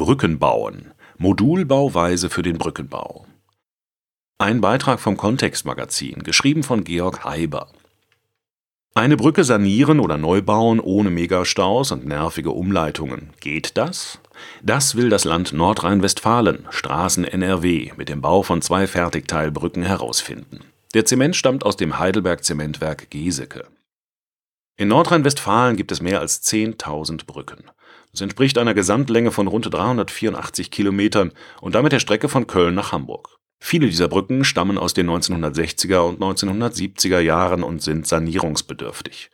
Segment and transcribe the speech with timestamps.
[0.00, 0.92] Brückenbauen.
[1.18, 3.26] Modulbauweise für den Brückenbau.
[4.38, 7.68] Ein Beitrag vom Kontextmagazin, geschrieben von Georg Heiber.
[8.94, 13.34] Eine Brücke sanieren oder neu bauen ohne Megastaus und nervige Umleitungen.
[13.40, 14.20] Geht das?
[14.62, 20.60] Das will das Land Nordrhein-Westfalen, Straßen NRW, mit dem Bau von zwei Fertigteilbrücken herausfinden.
[20.94, 23.66] Der Zement stammt aus dem Heidelberg Zementwerk Geseke.
[24.80, 27.64] In Nordrhein-Westfalen gibt es mehr als 10.000 Brücken.
[28.12, 32.90] Das entspricht einer Gesamtlänge von rund 384 Kilometern und damit der Strecke von Köln nach
[32.90, 33.36] Hamburg.
[33.58, 39.28] Viele dieser Brücken stammen aus den 1960er und 1970er Jahren und sind sanierungsbedürftig.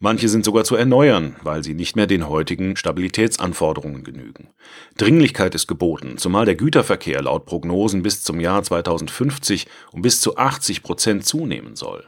[0.00, 4.50] Manche sind sogar zu erneuern, weil sie nicht mehr den heutigen Stabilitätsanforderungen genügen.
[4.98, 10.36] Dringlichkeit ist geboten, zumal der Güterverkehr laut Prognosen bis zum Jahr 2050 um bis zu
[10.36, 12.04] 80 Prozent zunehmen soll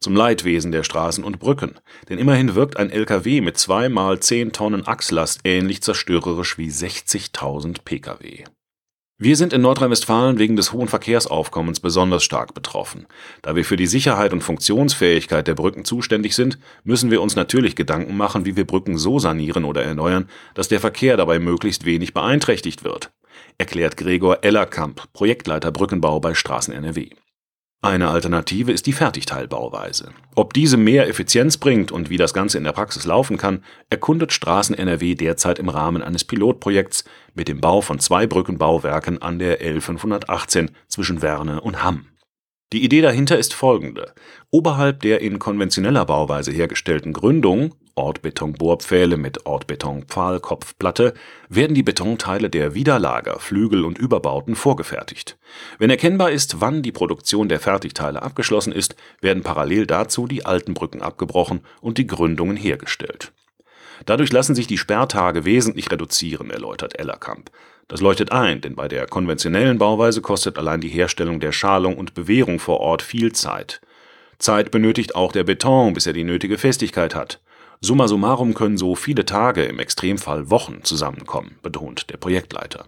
[0.00, 1.74] zum Leidwesen der Straßen und Brücken,
[2.08, 8.44] denn immerhin wirkt ein LKW mit zweimal 10 Tonnen Achslast ähnlich zerstörerisch wie 60.000 Pkw.
[9.18, 13.06] Wir sind in Nordrhein-Westfalen wegen des hohen Verkehrsaufkommens besonders stark betroffen.
[13.40, 17.76] Da wir für die Sicherheit und Funktionsfähigkeit der Brücken zuständig sind, müssen wir uns natürlich
[17.76, 22.12] Gedanken machen, wie wir Brücken so sanieren oder erneuern, dass der Verkehr dabei möglichst wenig
[22.12, 23.10] beeinträchtigt wird,
[23.56, 27.08] erklärt Gregor Ellerkamp, Projektleiter Brückenbau bei Straßen NRW.
[27.86, 30.10] Eine Alternative ist die Fertigteilbauweise.
[30.34, 34.32] Ob diese mehr Effizienz bringt und wie das Ganze in der Praxis laufen kann, erkundet
[34.32, 39.60] Straßen NRW derzeit im Rahmen eines Pilotprojekts mit dem Bau von zwei Brückenbauwerken an der
[39.60, 42.08] L 518 zwischen Werne und Hamm
[42.72, 44.12] die Idee dahinter ist folgende:
[44.50, 51.14] Oberhalb der in konventioneller Bauweise hergestellten Gründung (Ortbeton-Bohrpfähle mit Ortbeton-Pfahlkopfplatte)
[51.48, 55.38] werden die Betonteile der Widerlager, Flügel und Überbauten vorgefertigt.
[55.78, 60.74] Wenn erkennbar ist, wann die Produktion der Fertigteile abgeschlossen ist, werden parallel dazu die alten
[60.74, 63.32] Brücken abgebrochen und die Gründungen hergestellt.
[64.04, 67.50] Dadurch lassen sich die Sperrtage wesentlich reduzieren, erläutert Ellerkamp
[67.88, 72.14] das leuchtet ein, denn bei der konventionellen Bauweise kostet allein die Herstellung der Schalung und
[72.14, 73.80] Bewehrung vor Ort viel Zeit.
[74.38, 77.40] Zeit benötigt auch der Beton, bis er die nötige Festigkeit hat.
[77.80, 82.86] Summa summarum können so viele Tage, im Extremfall Wochen, zusammenkommen, betont der Projektleiter.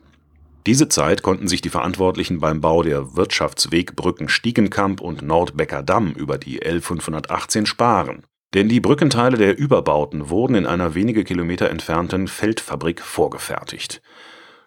[0.66, 6.36] Diese Zeit konnten sich die Verantwortlichen beim Bau der Wirtschaftswegbrücken Stiegenkamp und Nordbecker Damm über
[6.36, 8.24] die L 518 sparen.
[8.54, 14.02] Denn die Brückenteile der Überbauten wurden in einer wenige Kilometer entfernten Feldfabrik vorgefertigt.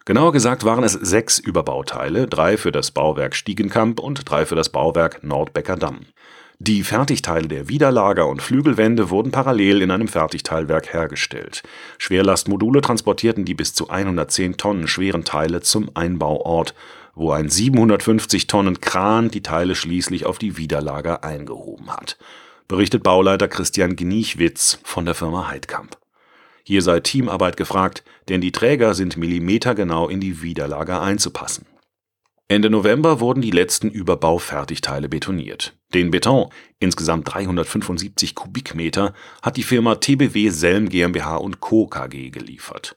[0.04, 4.70] Genauer gesagt waren es sechs Überbauteile, drei für das Bauwerk Stiegenkamp und drei für das
[4.70, 6.06] Bauwerk Nordbecker Damm.
[6.64, 11.64] Die Fertigteile der Widerlager und Flügelwände wurden parallel in einem Fertigteilwerk hergestellt.
[11.98, 16.76] Schwerlastmodule transportierten die bis zu 110 Tonnen schweren Teile zum Einbauort,
[17.16, 22.16] wo ein 750 Tonnen Kran die Teile schließlich auf die Widerlager eingehoben hat,
[22.68, 25.98] berichtet Bauleiter Christian Gniechwitz von der Firma Heidkamp.
[26.62, 31.66] Hier sei Teamarbeit gefragt, denn die Träger sind millimetergenau in die Widerlager einzupassen.
[32.52, 35.74] Ende November wurden die letzten Überbaufertigteile betoniert.
[35.94, 41.86] Den Beton, insgesamt 375 Kubikmeter, hat die Firma TBW Selm GmbH Co.
[41.86, 42.96] KG geliefert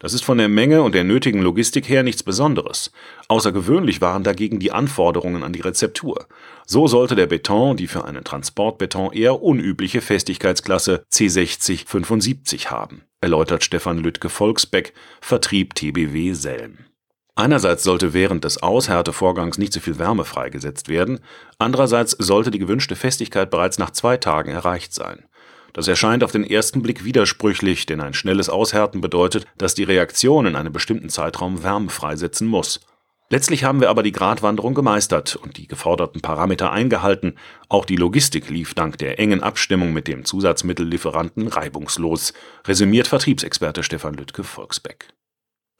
[0.00, 2.90] das ist von der Menge und der nötigen Logistik her nichts Besonderes.
[3.28, 6.26] Außergewöhnlich waren dagegen die Anforderungen an die Rezeptur.
[6.66, 13.98] So sollte der Beton die für einen Transportbeton eher unübliche Festigkeitsklasse C6075 haben, erläutert Stefan
[13.98, 16.78] Lüttke-Volksbeck, Vertrieb TBW Selm.
[17.34, 21.20] Einerseits sollte während des Aushärtevorgangs nicht so viel Wärme freigesetzt werden,
[21.58, 25.24] andererseits sollte die gewünschte Festigkeit bereits nach zwei Tagen erreicht sein.
[25.72, 30.46] Das erscheint auf den ersten Blick widersprüchlich, denn ein schnelles Aushärten bedeutet, dass die Reaktion
[30.46, 32.80] in einem bestimmten Zeitraum Wärme freisetzen muss.
[33.32, 37.36] Letztlich haben wir aber die Gratwanderung gemeistert und die geforderten Parameter eingehalten,
[37.68, 42.32] auch die Logistik lief dank der engen Abstimmung mit dem Zusatzmittellieferanten reibungslos,
[42.66, 45.10] resümiert Vertriebsexperte Stefan Lüttke Volksbeck.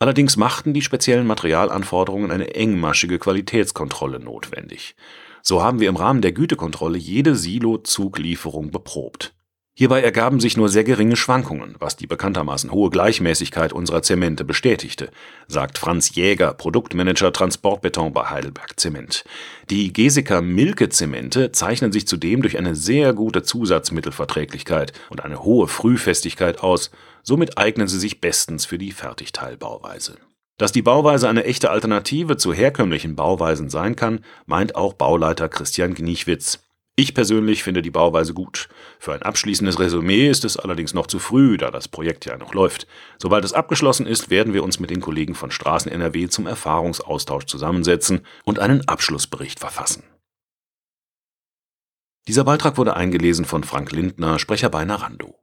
[0.02, 4.96] Allerdings machten die speziellen Materialanforderungen eine engmaschige Qualitätskontrolle notwendig.
[5.42, 9.34] So haben wir im Rahmen der Gütekontrolle jede Silo-Zuglieferung beprobt.
[9.80, 15.08] Hierbei ergaben sich nur sehr geringe Schwankungen, was die bekanntermaßen hohe Gleichmäßigkeit unserer Zemente bestätigte,
[15.48, 19.24] sagt Franz Jäger, Produktmanager Transportbeton bei Heidelberg Zement.
[19.70, 25.66] Die Geseka Milke Zemente zeichnen sich zudem durch eine sehr gute Zusatzmittelverträglichkeit und eine hohe
[25.66, 26.90] Frühfestigkeit aus,
[27.22, 30.18] somit eignen sie sich bestens für die Fertigteilbauweise.
[30.58, 35.94] Dass die Bauweise eine echte Alternative zu herkömmlichen Bauweisen sein kann, meint auch Bauleiter Christian
[35.94, 36.58] Gniechwitz.
[37.00, 38.68] Ich persönlich finde die Bauweise gut.
[38.98, 42.52] Für ein abschließendes Resümee ist es allerdings noch zu früh, da das Projekt ja noch
[42.52, 42.86] läuft.
[43.16, 47.46] Sobald es abgeschlossen ist, werden wir uns mit den Kollegen von Straßen NRW zum Erfahrungsaustausch
[47.46, 50.02] zusammensetzen und einen Abschlussbericht verfassen.
[52.28, 55.40] Dieser Beitrag wurde eingelesen von Frank Lindner, Sprecher bei Narando.